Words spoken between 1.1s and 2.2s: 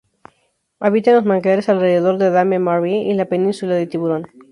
en los manglares alrededor